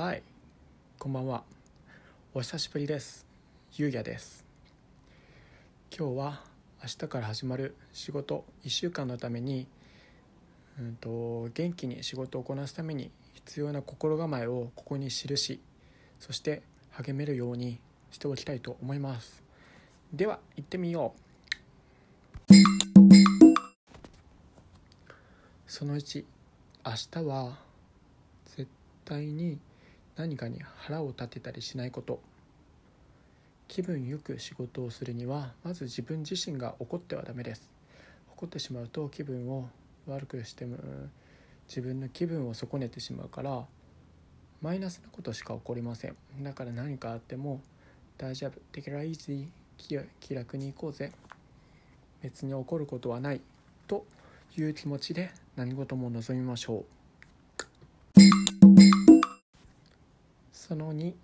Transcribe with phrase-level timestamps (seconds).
[0.00, 0.22] はい。
[0.96, 1.42] こんばんは。
[2.32, 3.26] お久しぶりです。
[3.74, 4.44] ゆうやです。
[5.90, 6.40] 今日は
[6.80, 9.66] 明日から始まる仕事1週間のために、
[10.78, 15.60] うんと、元気に仕事をこなすために必要な心構えをここに記し
[16.20, 16.62] そして
[16.92, 17.80] 励めるように
[18.12, 19.42] しておきたいと思います。
[20.12, 21.12] では行ってみよ
[22.48, 22.54] う。
[25.66, 26.24] その1
[26.86, 26.92] 明
[27.24, 27.58] 日は
[28.46, 28.68] 絶
[29.04, 29.58] 対に
[30.18, 32.20] 何かに腹を立てたりしないこと。
[33.68, 37.70] 気分よく仕事をするにはまず自分自身が怒ってはダメです。
[38.36, 39.68] 怒ってしまうと気分を
[40.08, 40.76] 悪くしても
[41.68, 43.64] 自分の気分を損ねてしまうから
[44.60, 46.16] マイナスなことしか起こりません。
[46.40, 47.60] だから何かあっても
[48.16, 48.58] 大丈夫。
[48.72, 49.46] Take it easy
[50.18, 51.12] 気楽に行こうぜ。
[52.22, 53.40] 別に怒ることはない。
[53.86, 54.04] と
[54.56, 56.97] いう気持ちで何事も望みましょう。
[60.68, 61.14] その2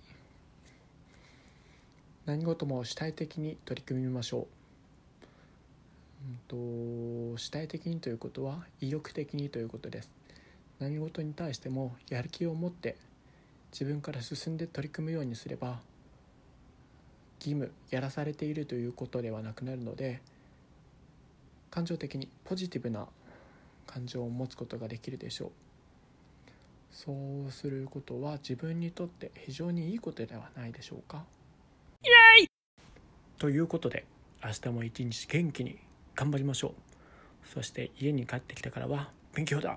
[2.24, 4.46] 何事も主体的に取り組みましょう、
[6.56, 10.10] うんと、主体的にということは意欲的にということです。
[10.80, 12.96] 何事に対してもやる気を持って
[13.70, 15.78] 自分から進んで取り組むようにすれば
[17.38, 20.22] 義務やらされているということではなくなるので
[21.70, 23.06] 感情的にポジティブな
[23.86, 25.50] 感情を持つことができるでしょう。
[26.94, 27.12] そ
[27.48, 31.24] うすることは自分にとって非常にいいことではないでしょうか。
[32.04, 32.08] イ
[32.40, 32.48] エイ！
[33.36, 34.06] ということで
[34.42, 35.76] 明日も一日元気に
[36.14, 37.48] 頑張りましょう。
[37.48, 39.76] そして家に帰ってきてからは勉強だ。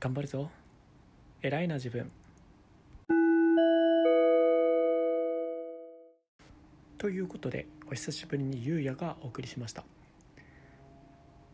[0.00, 0.50] 頑張るぞ。
[1.40, 2.10] 偉いな自分。
[6.98, 9.84] ということでお久しぶりにゆうやがお送りしました。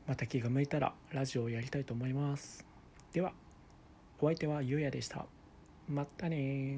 [0.06, 2.64] また気が向いたらラジオをやりたいと思います。
[3.12, 3.34] では。
[4.20, 5.26] お相手はゆうやでした。
[5.88, 6.76] またね